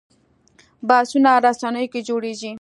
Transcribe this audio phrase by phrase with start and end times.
[0.89, 2.51] بحثونه رسنیو کې جوړېږي